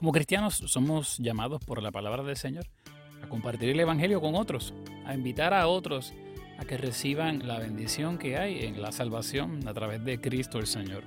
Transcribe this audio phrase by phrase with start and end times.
[0.00, 2.64] Como cristianos somos llamados por la palabra del Señor
[3.22, 4.72] a compartir el Evangelio con otros,
[5.04, 6.14] a invitar a otros
[6.58, 10.66] a que reciban la bendición que hay en la salvación a través de Cristo el
[10.66, 11.02] Señor.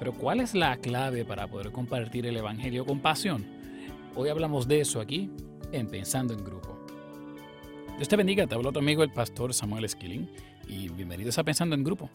[0.00, 3.46] Pero ¿cuál es la clave para poder compartir el Evangelio con pasión?
[4.16, 5.30] Hoy hablamos de eso aquí
[5.70, 6.76] en Pensando en Grupo.
[7.98, 10.28] Dios te bendiga, te hablo tu amigo el pastor Samuel Esquilín
[10.66, 12.10] y bienvenidos a Pensando en Grupo.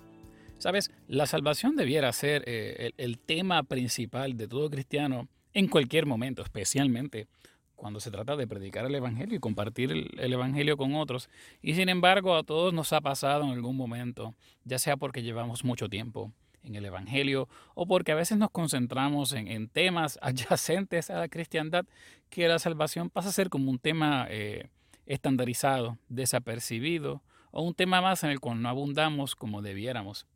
[0.57, 6.43] Sabes, la salvación debiera ser eh, el tema principal de todo cristiano en cualquier momento,
[6.43, 7.27] especialmente
[7.75, 11.32] cuando se trata de predicar el Evangelio y compartir el, Evangelio con otros.
[11.63, 14.35] Y sin embargo, a todos nos ha pasado en algún momento,
[14.65, 19.33] ya sea porque llevamos mucho tiempo en el Evangelio o porque a veces nos concentramos
[19.33, 21.85] en, temas adyacentes a la cristiandad,
[22.29, 24.69] que la salvación pasa a ser como un tema eh,
[25.07, 30.27] estandarizado, desapercibido, o un tema más en el cual no abundamos como debiéramos.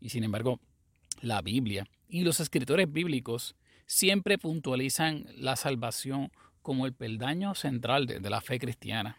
[0.00, 0.58] Y sin embargo,
[1.20, 3.56] la Biblia y los escritores bíblicos
[3.90, 6.30] siempre puntualizan la salvación
[6.62, 9.16] como el peldaño central de, la fe cristiana.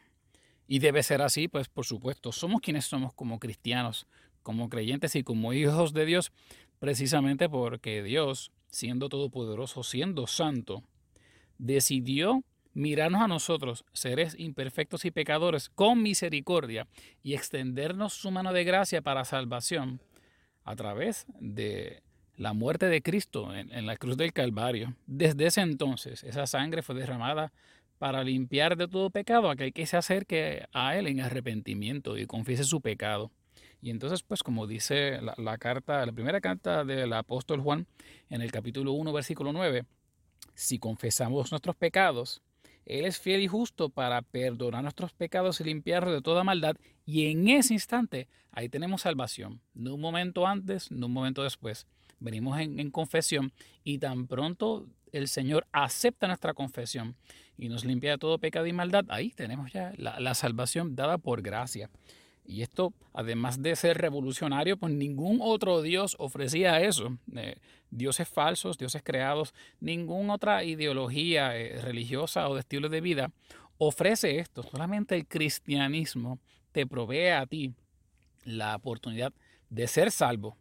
[0.65, 4.07] Y debe ser así, pues por supuesto, somos quienes somos como cristianos,
[4.43, 6.31] como creyentes y como hijos de Dios,
[6.79, 10.83] precisamente porque Dios, siendo todopoderoso, siendo santo,
[11.57, 12.41] decidió
[12.73, 16.87] mirarnos a nosotros, seres imperfectos y pecadores, con misericordia
[17.23, 20.01] y extendernos su mano de gracia para salvación
[20.63, 22.03] a través de
[22.37, 24.95] la muerte de Cristo en, la cruz del Calvario.
[25.05, 27.51] Desde ese entonces, esa sangre fue derramada
[27.97, 32.25] para limpiar de todo pecado a aquel que se acerque a Él en arrepentimiento y
[32.25, 33.31] confiese su pecado.
[33.81, 37.87] Y entonces, pues como dice la, carta, la primera carta del apóstol Juan
[38.29, 39.85] en el capítulo 1, versículo 9,
[40.53, 42.41] si confesamos nuestros pecados,
[42.85, 46.75] Él es fiel y justo para perdonar nuestros pecados y limpiarlos de toda maldad.
[47.11, 49.59] Y en ese instante, ahí tenemos salvación.
[49.73, 51.85] No un momento antes, no un momento después
[52.21, 53.51] venimos en, confesión
[53.83, 57.17] y tan pronto el Señor acepta nuestra confesión
[57.57, 61.41] y nos limpia de todo pecado y maldad, ahí tenemos ya la, salvación dada por
[61.41, 61.89] gracia.
[62.45, 67.17] Y esto, además de ser revolucionario, pues ningún otro Dios ofrecía eso.
[67.35, 67.57] Eh,
[67.89, 73.31] dioses falsos, dioses creados, ninguna otra ideología eh, religiosa o de estilo de vida
[73.77, 74.63] ofrece esto.
[74.63, 76.39] Solamente el cristianismo
[76.71, 77.73] te provee a ti
[78.43, 79.33] la oportunidad
[79.69, 80.57] de ser salvo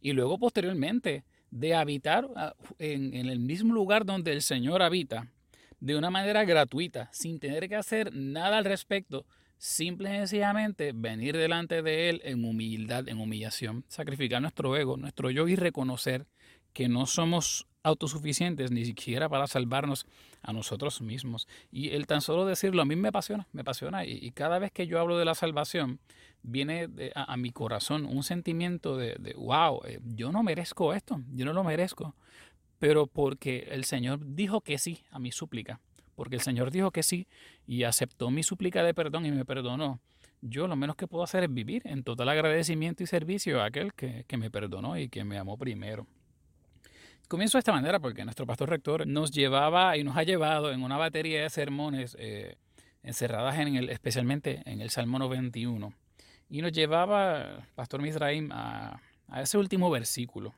[0.00, 5.28] y luego posteriormente de habitar ah, en, el mismo lugar donde el Señor habita
[5.80, 9.26] de una manera gratuita, sin tener que hacer nada al respecto,
[9.58, 15.30] simple y sencillamente venir delante de Él en humildad, en humillación, sacrificar nuestro ego, nuestro
[15.30, 16.26] yo y reconocer
[16.72, 20.06] que no somos autosuficientes ni siquiera para salvarnos
[20.42, 21.48] a nosotros mismos.
[21.70, 24.04] Y el tan solo decirlo a mí me apasiona, me apasiona.
[24.04, 26.00] Y, cada vez que yo hablo de la salvación,
[26.42, 31.52] viene a, mi corazón un sentimiento de, wow, eh, yo no merezco esto, yo no
[31.52, 32.14] lo merezco.
[32.78, 35.80] Pero porque el Señor dijo que sí a mi súplica,
[36.16, 37.28] porque el Señor dijo que sí
[37.66, 40.00] y aceptó mi súplica de perdón y me perdonó.
[40.40, 43.94] Yo lo menos que puedo hacer es vivir en total agradecimiento y servicio a aquel
[43.94, 46.08] que, que me perdonó y que me amó primero.
[47.32, 50.82] Comienzo de esta manera porque nuestro pastor rector nos llevaba y nos ha llevado en
[50.82, 52.56] una batería de sermones eh,
[53.02, 55.94] encerradas en el, especialmente en el Salmo 91.
[56.50, 59.00] Y nos llevaba, Pastor Misraim, a,
[59.38, 60.52] ese último versículo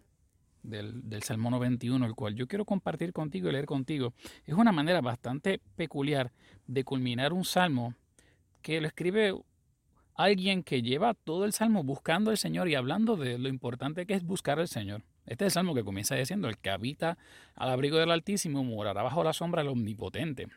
[0.65, 4.13] del, del, Salmo 91, el cual yo quiero compartir contigo y leer contigo.
[4.45, 6.33] Es una manera bastante peculiar
[6.67, 7.95] de culminar un salmo
[8.63, 9.33] que lo escribe
[10.17, 14.15] alguien que lleva todo el salmo buscando al Señor y hablando de lo importante que
[14.15, 15.05] es buscar al Señor.
[15.27, 17.17] Este es el salmo que comienza diciendo, el que habita
[17.55, 20.49] al abrigo del Altísimo morará bajo la sombra del Omnipotente.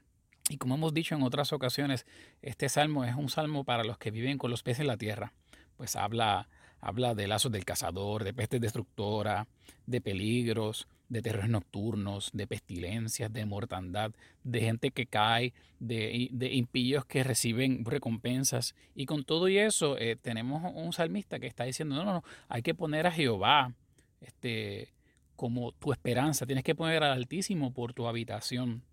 [0.49, 2.05] Y como hemos dicho en otras ocasiones,
[2.41, 5.33] este salmo es un salmo para los que viven con los peces en la tierra.
[5.75, 6.47] Pues habla,
[6.79, 9.47] habla de lazos del cazador, de pestes destructora,
[9.85, 14.11] de peligros, de terrores nocturnos, de pestilencias, de mortandad,
[14.43, 18.75] de gente que cae, de, de impíos que reciben recompensas.
[18.95, 22.23] Y con todo y eso eh, tenemos un salmista que está diciendo, no, no, no,
[22.49, 23.73] hay que poner a Jehová
[24.21, 24.93] este,
[25.35, 28.83] como tu esperanza, tienes que poner al Altísimo por tu habitación.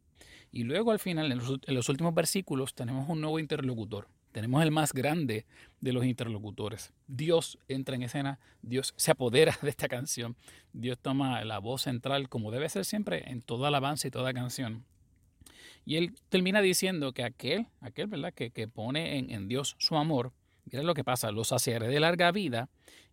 [0.52, 1.38] Y luego al final, en
[1.74, 4.06] los, últimos versículos, tenemos un nuevo interlocutor.
[4.30, 5.46] Tenemos el más grande
[5.80, 6.92] de los interlocutores.
[7.08, 10.36] Dios entra en escena, Dios se apodera de esta canción,
[10.72, 14.84] Dios toma la voz central como debe ser siempre en toda alabanza y toda canción.
[15.86, 18.32] Y él termina diciendo que aquel, aquel ¿verdad?
[18.32, 20.32] Que, que pone en, en Dios su amor,
[20.64, 22.68] mira lo que pasa, lo saciaré de larga vida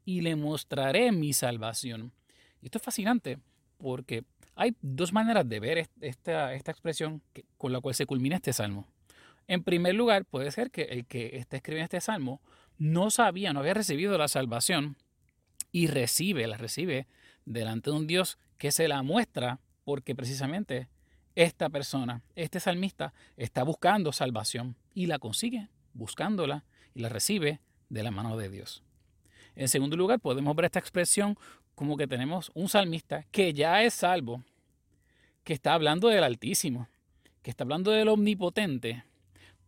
[0.06, 2.12] y le mostraré mi salvación.
[2.62, 3.40] Esto es fascinante
[3.78, 4.24] porque
[4.56, 7.22] hay dos maneras de ver esta, esta expresión
[7.58, 8.88] con la cual se culmina este salmo.
[9.48, 12.42] En primer lugar, puede ser que el que está escribiendo este salmo
[12.78, 14.98] no sabía, no había recibido la salvación
[15.72, 17.08] y recibe, la recibe
[17.46, 20.88] delante de un Dios que se la muestra porque precisamente
[21.36, 26.64] esta persona, este salmista, está buscando salvación y la consigue buscándola
[26.94, 27.60] y la recibe
[27.90, 28.84] de la mano de Dios.
[29.56, 31.38] En segundo lugar, podemos ver esta expresión
[31.76, 34.44] como que tenemos un salmista que ya es salvo,
[35.44, 36.88] que está hablando del Altísimo,
[37.42, 39.04] que está hablando del Omnipotente,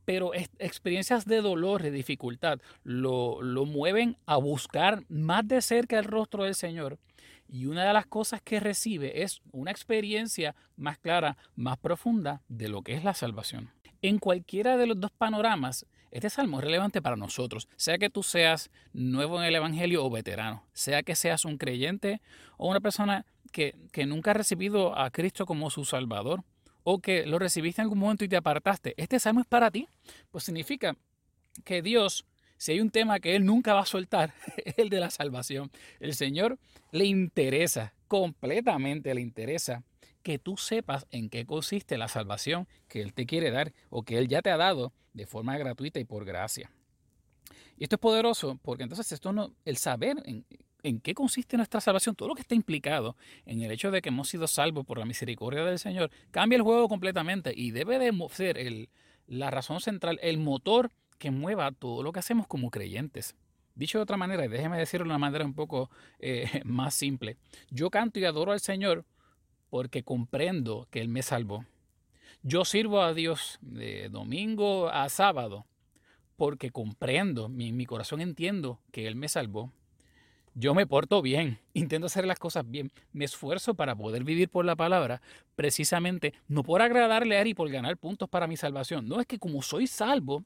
[0.06, 6.06] pero experiencias de dolor, de dificultad, lo, lo mueven a buscar más de cerca el
[6.06, 7.00] rostro del Señor.
[7.48, 12.68] Y una de las cosas que recibe es una experiencia más clara, más profunda de
[12.68, 13.70] lo que es la salvación.
[14.04, 18.22] En cualquiera de los dos panoramas, este salmo es relevante para nosotros, sea que tú
[18.22, 22.22] seas nuevo en el Evangelio o veterano, sea que seas un creyente
[22.58, 26.44] o una persona que, que nunca ha recibido a Cristo como su Salvador
[26.84, 28.94] o que lo recibiste en algún momento y te apartaste.
[28.98, 29.88] Este salmo es para ti,
[30.32, 30.98] pues significa
[31.64, 32.26] que Dios
[32.58, 34.34] si hay un tema que Él nunca va a soltar,
[34.66, 35.72] es el de la salvación.
[36.02, 36.60] El Señor
[36.92, 39.82] le interesa, completamente le interesa
[40.24, 44.18] que tú sepas en qué consiste la salvación que Él te quiere dar o que
[44.18, 46.72] Él ya te ha dado de forma gratuita y por gracia.
[47.78, 52.16] Y esto es poderoso porque entonces esto no, el saber en, qué consiste nuestra salvación,
[52.16, 53.16] todo lo que está implicado
[53.46, 56.62] en el hecho de que hemos sido salvos por la misericordia del Señor, cambia el
[56.62, 58.90] juego completamente y debe de ser el,
[59.28, 63.36] la razón central, el motor que mueva todo lo que hacemos como creyentes.
[63.76, 67.38] Dicho de otra manera, y déjeme decirlo de una manera un poco eh, más simple,
[67.70, 69.06] yo canto y adoro al Señor
[69.74, 71.66] porque comprendo que Él me salvó.
[72.44, 75.66] Yo sirvo a Dios de domingo a sábado
[76.36, 79.72] porque comprendo, mi, mi corazón entiendo que Él me salvó.
[80.54, 84.64] Yo me porto bien, intento hacer las cosas bien, me esfuerzo para poder vivir por
[84.64, 85.24] la palabra,
[85.56, 89.08] precisamente no por agradarle a Él y por ganar puntos para mi salvación.
[89.08, 90.44] No es que como soy salvo,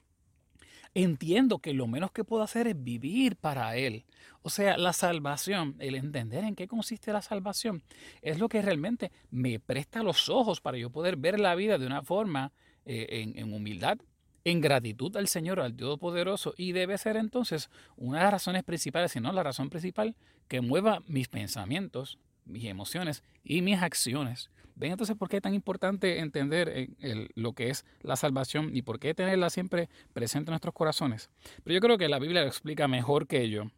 [1.04, 4.06] entiendo que lo menos que puedo hacer es vivir para Él.
[4.42, 7.84] O sea, la salvación, el entender en qué consiste la salvación,
[8.24, 11.86] es lo que realmente me presta los ojos para yo poder ver la vida de
[11.86, 12.52] una forma
[12.86, 14.00] eh, en, humildad,
[14.44, 19.12] en gratitud al Señor, al Todopoderoso, y debe ser entonces una de las razones principales,
[19.12, 20.16] si no la razón principal,
[20.48, 22.18] que mueva mis pensamientos,
[22.48, 24.50] mis emociones y mis acciones.
[24.76, 28.84] ¿Ven entonces por qué es tan importante entender eh, lo que es la salvación y
[28.84, 31.30] por qué tenerla siempre presente en nuestros corazones?
[31.64, 33.72] Pero yo creo que la Biblia lo explica mejor que yo.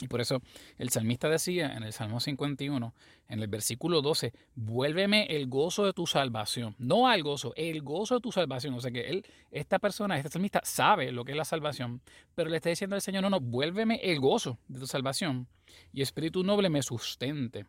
[0.00, 0.42] Y por eso
[0.76, 2.94] el salmista decía en el Salmo 51,
[3.28, 6.76] en el versículo 12, vuélveme el gozo de tu salvación.
[6.78, 8.74] No al gozo, el gozo de tu salvación.
[8.74, 12.00] O sea que él, esta persona, este salmista sabe lo que es la salvación,
[12.36, 15.48] pero le está diciendo al Señor, no, no, vuélveme el gozo de tu salvación
[15.92, 17.66] y espíritu noble me sustente.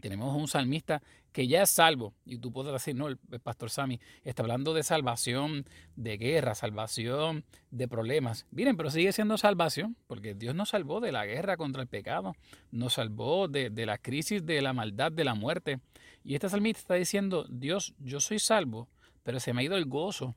[0.00, 1.02] Tenemos un salmista
[1.32, 2.14] que ya es salvo.
[2.24, 5.64] Y tú puedes decir, no, el pastor Sami está hablando de salvación,
[5.96, 8.46] de guerra, salvación, de problemas.
[8.50, 12.34] Miren, pero sigue siendo salvación, porque Dios nos salvó de la guerra contra el pecado,
[12.70, 15.80] nos salvó de, de la crisis, de la maldad, de la muerte.
[16.24, 18.88] Y este salmista está diciendo, Dios, yo soy salvo,
[19.22, 20.34] pero se me ha ido el gozo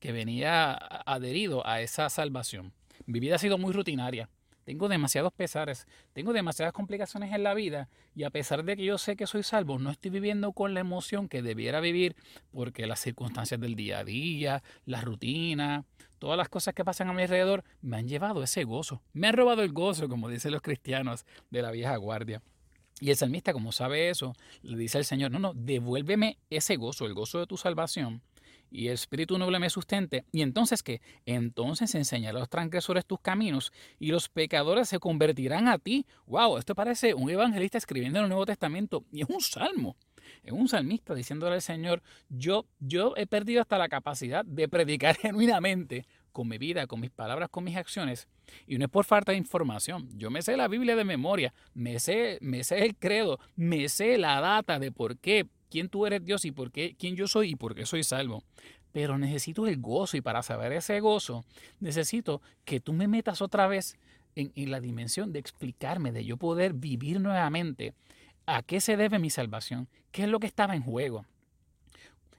[0.00, 2.72] que venía adherido a esa salvación.
[3.06, 4.28] Mi vida ha sido muy rutinaria.
[4.66, 8.98] Tengo demasiados pesares, tengo demasiadas complicaciones en la vida y a pesar de que yo
[8.98, 12.16] sé que soy salvo, no estoy viviendo con la emoción que debiera vivir
[12.50, 15.84] porque las circunstancias del día a día, la rutina,
[16.18, 19.02] todas las cosas que pasan a mi alrededor me han llevado ese gozo.
[19.12, 22.42] Me han robado el gozo, como dicen los cristianos de la vieja guardia.
[22.98, 27.06] Y el salmista, como sabe eso, le dice al Señor, no, no, devuélveme ese gozo,
[27.06, 28.20] el gozo de tu salvación
[28.70, 30.24] y el espíritu noble me sustente.
[30.32, 31.00] Y entonces qué?
[31.24, 36.06] Entonces enseñaré a los transgresores tus caminos y los pecadores se convertirán a ti.
[36.26, 39.96] Wow, esto parece un evangelista escribiendo en el Nuevo Testamento y es un salmo.
[40.42, 45.16] Es un salmista diciéndole al Señor, yo, yo he perdido hasta la capacidad de predicar
[45.20, 48.28] genuinamente con mi vida, con mis palabras, con mis acciones.
[48.66, 50.08] Y no es por falta de información.
[50.18, 54.18] Yo me sé la Biblia de memoria, me sé, me sé el credo, me sé
[54.18, 57.50] la data de por qué quién tú eres Dios y por qué, quién yo soy
[57.50, 58.42] y por qué soy salvo.
[58.92, 61.44] Pero necesito el gozo y para saber ese gozo
[61.80, 63.98] necesito que tú me metas otra vez
[64.36, 67.94] en, la dimensión de explicarme, de yo poder vivir nuevamente
[68.46, 71.24] a qué se debe mi salvación, qué es lo que estaba en juego.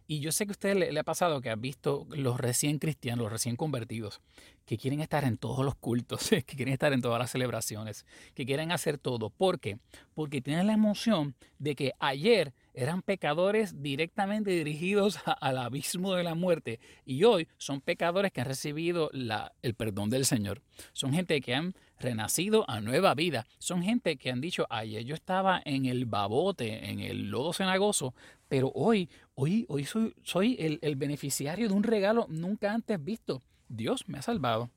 [0.10, 2.80] Y yo sé que a usted le, le, ha pasado que ha visto los recién
[2.80, 4.22] cristianos, los recién convertidos,
[4.66, 8.46] que quieren estar en todos los cultos, que quieren estar en todas las celebraciones, que
[8.46, 9.30] quieren hacer todo.
[9.30, 9.80] ¿Por qué?
[10.14, 16.36] Porque tienen la emoción de que ayer eran pecadores directamente dirigidos al abismo de la
[16.36, 20.62] muerte y hoy son pecadores que han recibido el perdón del Señor.
[20.94, 23.48] Son gente que han renacido a nueva vida.
[23.58, 28.14] Son gente que han dicho, ayer yo estaba en el babote, en el lodo cenagoso,
[28.48, 29.88] pero hoy, hoy, hoy
[30.24, 33.42] soy, el beneficiario de un regalo nunca antes visto.
[33.70, 34.70] Dios me ha salvado.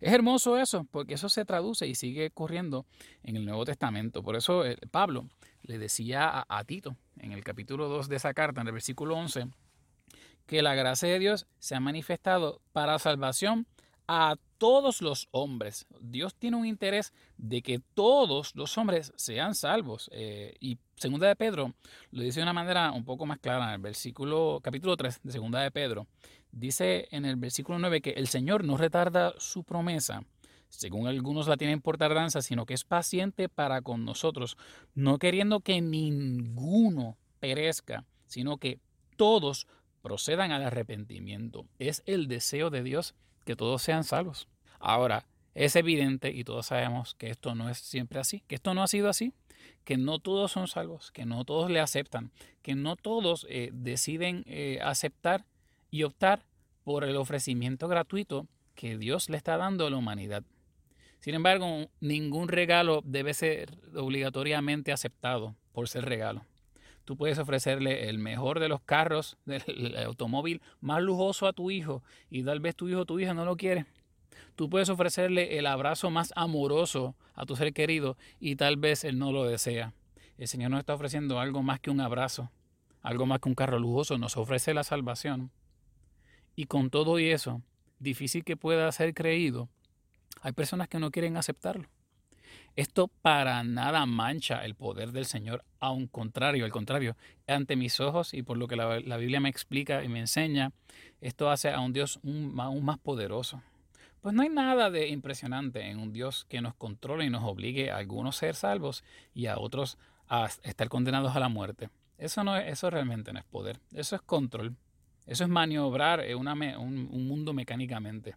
[0.00, 2.86] Es hermoso eso, porque eso se traduce y sigue corriendo
[3.24, 4.22] en el Nuevo Testamento.
[4.22, 5.26] Por eso eh, Pablo
[5.68, 9.48] le decía a, Tito en el capítulo 2 de esa carta, en el versículo 11,
[10.46, 13.66] que la gracia de Dios se ha manifestado para salvación
[14.08, 15.86] a todos los hombres.
[16.00, 20.08] Dios tiene un interés de que todos los hombres sean salvos.
[20.14, 21.74] Eh, y segunda de Pedro
[22.10, 25.32] lo dice de una manera un poco más clara en el versículo, capítulo 3 de
[25.32, 26.06] segunda de Pedro.
[26.50, 30.22] Dice en el versículo 9 que el Señor no retarda su promesa,
[30.68, 34.56] según algunos la tienen por tardanza, sino que es paciente para con nosotros,
[34.94, 38.80] no queriendo que ninguno perezca, sino que
[39.16, 39.66] todos
[40.02, 41.66] procedan al arrepentimiento.
[41.78, 44.48] Es el deseo de Dios que todos sean salvos.
[44.78, 48.82] Ahora, es evidente y todos sabemos que esto no es siempre así, que esto no
[48.82, 49.32] ha sido así,
[49.84, 52.30] que no todos son salvos, que no todos le aceptan,
[52.62, 55.46] que no todos eh, deciden eh, aceptar
[55.90, 56.44] y optar
[56.84, 60.44] por el ofrecimiento gratuito que Dios le está dando a la humanidad.
[61.20, 66.44] Sin embargo, ningún regalo debe ser obligatoriamente aceptado por ser regalo.
[67.04, 72.02] Tú puedes ofrecerle el mejor de los carros, del automóvil más lujoso a tu hijo
[72.30, 73.86] y tal vez tu hijo o tu hija no lo quiere.
[74.56, 79.18] Tú puedes ofrecerle el abrazo más amoroso a tu ser querido y tal vez él
[79.18, 79.94] no lo desea.
[80.36, 82.50] El Señor nos está ofreciendo algo más que un abrazo,
[83.02, 85.50] algo más que un carro lujoso, nos ofrece la salvación.
[86.56, 87.62] Y con todo y eso,
[87.98, 89.68] difícil que pueda ser creído,
[90.42, 91.88] hay personas que no quieren aceptarlo.
[92.76, 97.16] Esto para nada mancha el poder del Señor, un contrario, al contrario,
[97.46, 100.72] ante mis ojos y por lo que la, Biblia me explica y me enseña,
[101.20, 103.62] esto hace a un Dios aún más poderoso.
[104.20, 107.90] Pues no hay nada de impresionante en un Dios que nos controle y nos obligue
[107.90, 109.02] a algunos ser salvos
[109.34, 111.90] y a otros a estar condenados a la muerte.
[112.16, 114.76] Eso, no eso realmente no es poder, eso es control,
[115.26, 118.36] eso es maniobrar un, un mundo mecánicamente.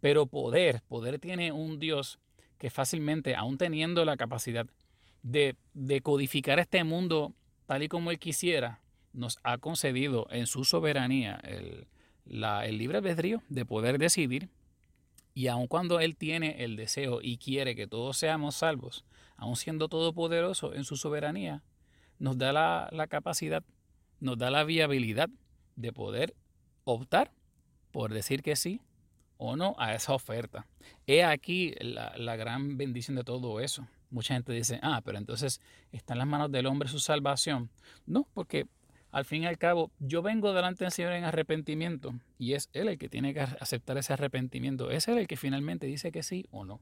[0.00, 2.18] Pero poder, poder tiene un Dios
[2.58, 4.66] que fácilmente, aún teniendo la capacidad
[5.22, 5.56] de,
[6.02, 7.32] codificar este mundo
[7.66, 8.80] tal y como Él quisiera,
[9.12, 11.86] nos ha concedido en su soberanía el,
[12.26, 14.48] el libre albedrío de poder decidir.
[15.32, 19.04] Y aun cuando Él tiene el deseo y quiere que todos seamos salvos,
[19.36, 21.62] aun siendo todopoderoso en su soberanía,
[22.18, 23.62] nos da la, la capacidad,
[24.18, 25.30] nos da la viabilidad
[25.76, 26.34] de poder
[26.84, 27.32] optar
[27.90, 28.80] por decir que sí
[29.42, 30.66] o no a esa oferta.
[31.06, 33.88] He aquí la, gran bendición de todo eso.
[34.10, 37.70] Mucha gente dice, ah, pero entonces está en las manos del hombre su salvación.
[38.04, 38.66] No, porque
[39.10, 42.88] al fin y al cabo yo vengo delante del Señor en arrepentimiento y es Él
[42.88, 44.90] el que tiene que aceptar ese arrepentimiento.
[44.90, 46.78] Es Él el que finalmente dice que sí o no.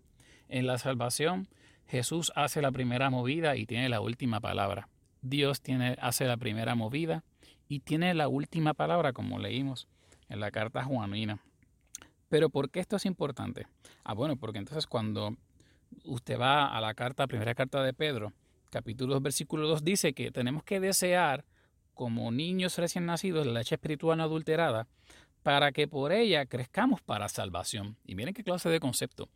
[0.49, 1.49] En la salvación
[1.87, 4.89] Jesús hace la primera movida y tiene la última palabra.
[5.23, 7.23] Dios tiene, hace la primera movida
[7.69, 9.87] y tiene la última palabra, como leímos
[10.29, 11.41] en la carta juanina.
[12.29, 13.67] Pero ¿por qué esto es importante?
[14.05, 15.37] Ah, bueno, porque entonces cuando
[16.05, 18.33] usted va a la carta, primera carta de Pedro,
[18.71, 21.45] capítulo 2, versículo 2, dice que tenemos que desear
[21.95, 24.87] como niños recién nacidos la leche espiritual no adulterada
[25.43, 27.97] para que por ella crezcamos para salvación.
[28.05, 29.29] Y miren qué clase de concepto.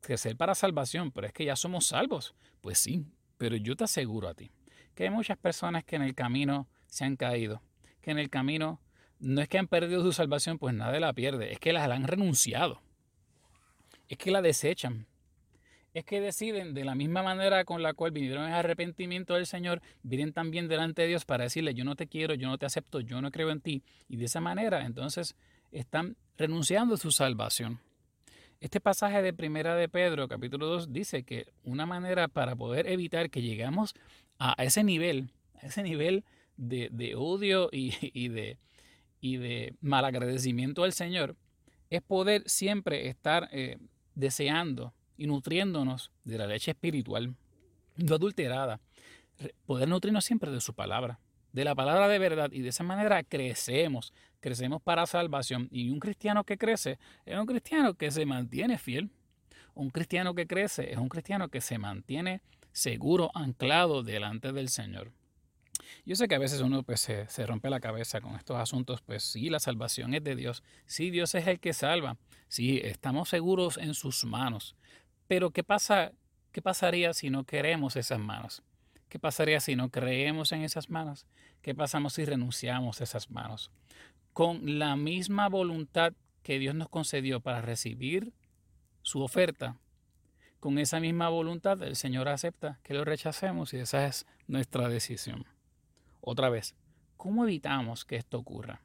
[0.00, 2.34] Crecer para salvación, pero es que ya somos salvos.
[2.60, 3.04] Pues sí,
[3.36, 4.50] pero yo te aseguro a ti
[4.94, 7.62] que hay muchas personas que en el camino se han caído,
[8.00, 8.80] que en el camino
[9.20, 12.06] no es que han perdido su salvación, pues nadie la pierde, es que las han
[12.06, 12.80] renunciado,
[14.08, 15.06] es que la desechan,
[15.92, 19.82] es que deciden de la misma manera con la cual vinieron en arrepentimiento del Señor,
[20.02, 23.00] vienen también delante de Dios para decirle, yo no te quiero, yo no te acepto,
[23.00, 23.82] yo no creo en ti.
[24.08, 25.34] Y de esa manera entonces
[25.72, 27.80] están renunciando a su salvación.
[28.60, 33.30] Este pasaje de Primera de Pedro, capítulo 2, dice que una manera para poder evitar
[33.30, 33.94] que lleguemos
[34.38, 36.24] a ese nivel, a ese nivel
[36.56, 38.58] de, odio y de,
[39.20, 41.36] y de malagradecimiento al Señor
[41.90, 43.78] es poder siempre estar eh,
[44.14, 47.34] deseando y nutriéndonos de la leche espiritual,
[47.96, 48.80] no adulterada,
[49.66, 51.18] poder nutrirnos siempre de su palabra,
[51.52, 55.98] de la palabra de verdad y de esa manera crecemos, crecemos para salvación y un
[55.98, 59.10] cristiano que crece es un cristiano que se mantiene fiel,
[59.74, 62.40] un cristiano que crece es un cristiano que se mantiene
[62.72, 65.12] seguro, anclado delante del Señor.
[66.04, 69.22] Yo sé que a veces uno pues, se, rompe la cabeza con estos asuntos, pues
[69.22, 72.16] sí, la salvación es de Dios, sí, Dios es el que salva,
[72.48, 74.76] sí, estamos seguros en sus manos,
[75.28, 76.12] pero ¿qué pasa?
[76.52, 78.62] ¿Qué pasaría si no queremos esas manos?
[79.08, 81.26] ¿Qué pasaría si no creemos en esas manos?
[81.62, 83.70] ¿Qué pasamos si renunciamos a esas manos?
[84.32, 88.32] Con la misma voluntad que Dios nos concedió para recibir
[89.02, 89.76] su oferta,
[90.60, 95.46] con esa misma voluntad el Señor acepta que lo rechacemos y esa es nuestra decisión.
[96.20, 96.74] Otra vez,
[97.16, 98.82] ¿cómo evitamos que esto ocurra?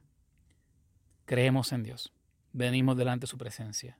[1.24, 2.12] Creemos en Dios,
[2.52, 3.98] venimos delante de su presencia,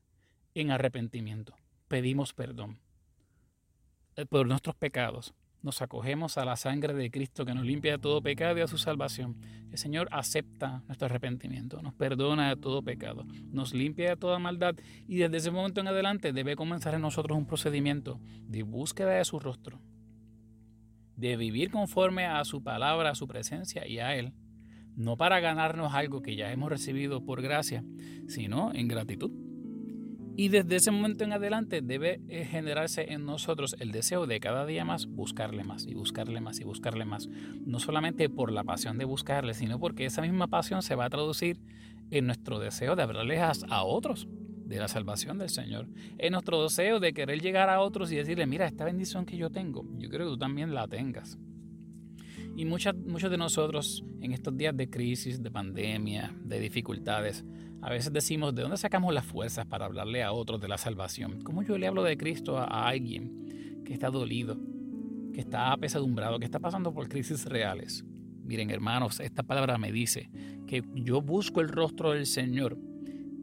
[0.55, 1.55] en arrepentimiento,
[1.89, 2.79] pedimos perdón
[4.17, 5.35] eh, por nuestros pecados
[5.67, 8.69] nos acogemos a la sangre de Cristo que nos limpia de todo pecado y a
[8.69, 9.37] su salvación.
[9.71, 14.77] El Señor acepta nuestro arrepentimiento, nos perdona de todo pecado, nos limpia de toda maldad
[15.09, 19.25] y desde ese momento en adelante debe comenzar en nosotros un procedimiento de búsqueda de
[19.25, 19.81] su rostro,
[21.17, 24.33] de vivir conforme a su palabra, a su presencia y a Él,
[24.95, 27.85] no para ganarnos algo que ya hemos recibido por gracia,
[28.29, 29.31] sino en gratitud.
[30.39, 34.67] Y desde ese momento en adelante debe eh, generarse en nosotros el deseo de cada
[34.67, 37.29] día más buscarle más y buscarle más y buscarle más.
[37.65, 41.11] No solamente por la pasión de buscarle, sino porque esa misma pasión se va a
[41.11, 41.59] traducir
[42.11, 44.29] en nuestro deseo de hablarles a otros
[44.67, 45.89] de la salvación del Señor.
[46.19, 49.51] En nuestro deseo de querer llegar a otros y decirle, mira, esta bendición que yo
[49.51, 51.39] tengo, yo creo que tú también la tengas.
[52.57, 57.45] Y muchas, muchos de nosotros en estos días de crisis, de pandemia, de dificultades,
[57.83, 61.43] a veces decimos, ¿de dónde sacamos las fuerzas para hablarle a otros de la salvación?
[61.43, 64.59] ¿Cómo yo le hablo de Cristo a, alguien que está dolido,
[65.33, 68.05] que está apesadumbrado, que está pasando por crisis reales?
[68.43, 70.31] Miren, hermanos, esta palabra me dice
[70.67, 72.79] que yo busco el rostro del Señor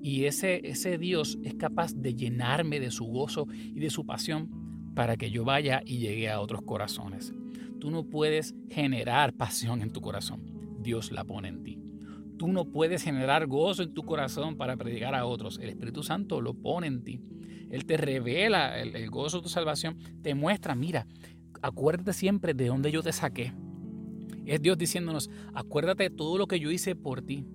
[0.03, 4.91] y ese, ese Dios es capaz de llenarme de su gozo y de su pasión
[4.93, 7.33] para que yo vaya y llegue a otros corazones.
[7.79, 10.41] Tú no puedes generar pasión en tu corazón,
[10.81, 11.79] Dios la pone en ti.
[12.37, 15.57] Tú no puedes generar gozo en tu corazón para predicar a otros.
[15.59, 17.21] El Espíritu Santo lo pone en ti.
[17.71, 19.97] Él te revela el, gozo de tu salvación.
[20.21, 21.07] Te muestra, mira,
[21.61, 23.53] acuérdate siempre de dónde yo te saqué.
[24.45, 27.45] Es Dios diciéndonos, acuérdate de todo lo que yo hice por ti.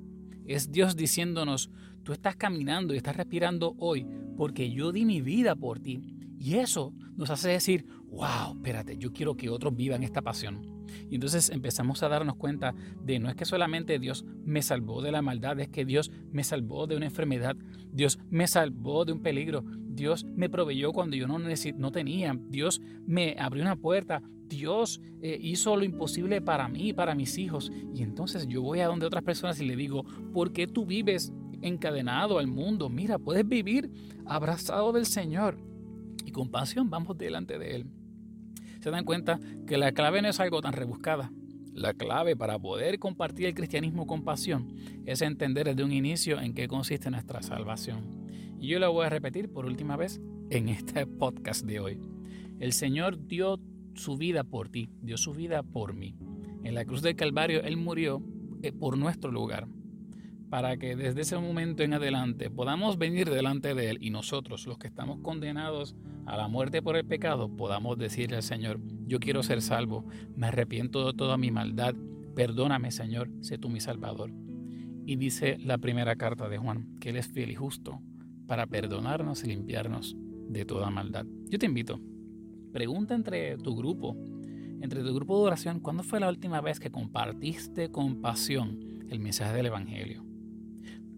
[0.47, 1.71] Es Dios diciéndonos,
[2.09, 6.03] tú estás caminando y estás respirando hoy porque yo di mi vida por ti.
[6.39, 10.87] Y eso nos hace decir, wow, espérate, yo quiero que otros vivan esta pasión.
[11.11, 12.75] Y entonces empezamos a darnos cuenta
[13.05, 16.45] de no es que solamente Dios me salvó de la maldad, es que Dios me
[16.45, 17.57] salvó de una enfermedad,
[17.93, 22.81] Dios me salvó de un peligro, Dios me proveyó cuando yo no, no tenía, Dios
[23.07, 27.71] me abrió una puerta, Dios eh, hizo lo imposible para mí, para mis hijos.
[27.95, 31.35] Y entonces yo voy a donde otras personas y le digo, ¿por qué tú vives
[31.63, 32.89] encadenado al mundo?
[32.89, 33.91] Mira, puedes vivir
[34.27, 35.59] abrazado del Señor.
[36.25, 37.87] Y con pasión vamos delante de Él
[38.81, 41.33] se dan cuenta que la clave no es algo tan rebuscada.
[41.73, 44.75] La clave para poder compartir el cristianismo con pasión
[45.07, 48.27] es entender desde un inicio en qué consiste nuestra salvación.
[48.61, 52.01] Y yo lo voy a repetir por última vez en este podcast de hoy.
[52.59, 53.61] El Señor dio
[53.95, 56.17] su vida por ti, dio su vida por mí.
[56.65, 58.23] En la cruz del Calvario Él murió
[58.63, 59.69] eh, por nuestro lugar,
[60.51, 64.79] para que desde ese momento en adelante podamos venir delante de Él y nosotros, los
[64.79, 65.95] que estamos condenados
[66.27, 70.07] a la muerte por el pecado, podamos decirle al Señor, yo quiero ser salvo,
[70.37, 71.95] me arrepiento de toda mi maldad,
[72.35, 74.33] perdóname Señor, sé tú mi Salvador.
[75.05, 78.01] Y dice la primera carta de Juan, que Él es fiel y justo
[78.47, 80.17] para perdonarnos y limpiarnos
[80.49, 81.27] de toda maldad.
[81.49, 82.01] Yo te invito,
[82.73, 84.17] pregunta entre tu grupo,
[84.81, 88.79] entre tu grupo de oración, ¿cuándo fue la última vez que compartiste con pasión
[89.11, 90.28] el mensaje del Evangelio?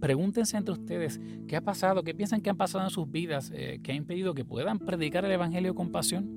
[0.01, 3.81] Pregúntense entre ustedes qué ha pasado, qué piensan que han pasado en sus vidas, eh,
[3.83, 6.29] que ha impedido que puedan predicar el Evangelio con pasión.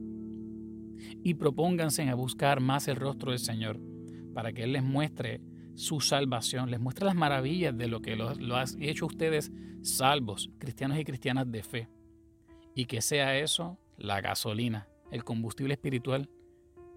[1.23, 3.79] Y propónganse a buscar más el rostro del Señor
[4.33, 5.41] para que Él les muestre
[5.75, 10.51] su salvación, les muestre las maravillas de lo que lo, lo ha hecho ustedes salvos,
[10.59, 11.89] cristianos y cristianas de fe.
[12.75, 16.29] Y que sea eso la gasolina, el combustible espiritual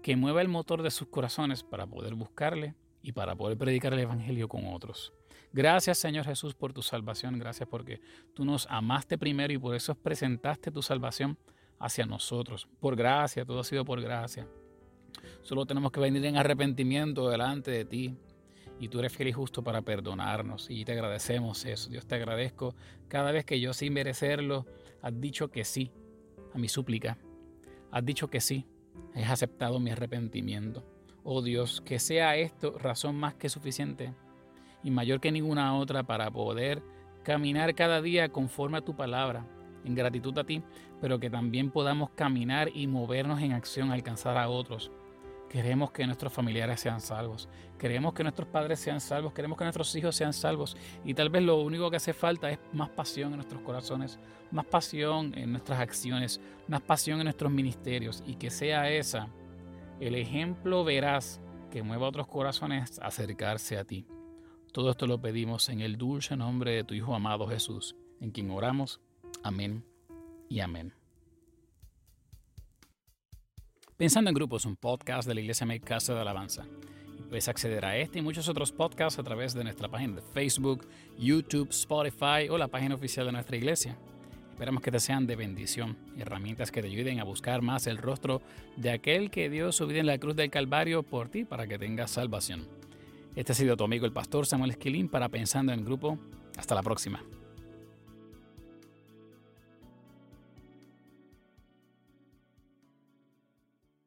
[0.01, 3.99] que mueva el motor de sus corazones para poder buscarle y para poder predicar el
[3.99, 5.13] Evangelio con otros.
[5.53, 7.99] Gracias Señor Jesús por tu salvación, gracias porque
[8.33, 11.37] tú nos amaste primero y por eso presentaste tu salvación
[11.79, 12.67] hacia nosotros.
[12.79, 14.47] Por gracia, todo ha sido por gracia.
[15.41, 18.15] Solo tenemos que venir en arrepentimiento delante de ti.
[18.79, 20.69] Y tú eres fiel y justo para perdonarnos.
[20.69, 21.89] Y te agradecemos eso.
[21.89, 22.75] Dios te agradezco.
[23.07, 24.67] Cada vez que yo sin merecerlo,
[25.01, 25.91] has dicho que sí
[26.53, 27.17] a mi súplica.
[27.91, 28.67] Has dicho que sí.
[29.15, 30.85] Has aceptado mi arrepentimiento.
[31.23, 34.13] Oh Dios, que sea esto razón más que suficiente
[34.87, 36.81] y mayor que ninguna otra para poder
[37.21, 39.45] caminar cada día conforme a tu palabra,
[39.83, 40.63] en gratitud a ti,
[41.01, 44.89] pero que también podamos caminar y movernos en acción a alcanzar a otros.
[45.49, 49.93] Queremos que nuestros familiares sean salvos, queremos que nuestros padres sean salvos, queremos que nuestros
[49.93, 53.39] hijos sean salvos y tal vez lo único que hace falta es más pasión en
[53.39, 54.17] nuestros corazones,
[54.51, 59.27] más pasión en nuestras acciones, más pasión en nuestros ministerios y que sea esa
[59.99, 64.05] el ejemplo verás que mueva a otros corazones a acercarse a ti.
[64.71, 68.51] Todo esto lo pedimos en el dulce nombre de tu Hijo amado Jesús, en quien
[68.51, 68.99] oramos.
[69.43, 69.83] Amén
[70.49, 70.93] y amén.
[73.95, 76.65] Pensando en Grupos, un podcast de la Iglesia Mi Casa de Alabanza.
[77.29, 80.87] puedes acceder a este y muchos otros podcasts a través de nuestra página de Facebook,
[81.17, 83.97] YouTube, Spotify o la página oficial de nuestra iglesia.
[84.51, 88.41] Esperamos que te sean de bendición, herramientas que te ayuden a buscar más el rostro
[88.75, 91.79] de aquel que dio su vida en la cruz del Calvario por ti para que
[91.79, 92.67] tengas salvación.
[93.37, 96.17] Este ha sido tu amigo el pastor Samuel Esquilín para Pensando en Grupo.
[96.57, 97.23] Hasta la próxima.